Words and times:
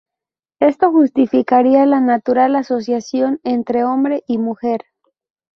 Esto 0.59 0.89
justificaría 0.91 1.85
la 1.85 1.99
natural 2.01 2.55
asociación 2.55 3.39
entre 3.43 3.83
hombre 3.85 4.23
y 4.25 4.39
mujer. 4.39 4.81